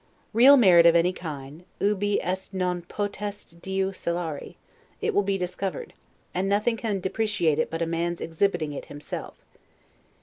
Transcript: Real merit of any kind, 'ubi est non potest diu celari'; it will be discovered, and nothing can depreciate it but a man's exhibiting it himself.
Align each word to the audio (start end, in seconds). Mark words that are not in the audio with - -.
Real 0.33 0.57
merit 0.57 0.87
of 0.87 0.95
any 0.95 1.13
kind, 1.13 1.63
'ubi 1.79 2.19
est 2.23 2.55
non 2.55 2.81
potest 2.81 3.61
diu 3.61 3.91
celari'; 3.93 4.55
it 4.99 5.13
will 5.13 5.21
be 5.21 5.37
discovered, 5.37 5.93
and 6.33 6.49
nothing 6.49 6.75
can 6.75 6.99
depreciate 6.99 7.59
it 7.59 7.69
but 7.69 7.83
a 7.83 7.85
man's 7.85 8.19
exhibiting 8.19 8.73
it 8.73 8.85
himself. 8.85 9.35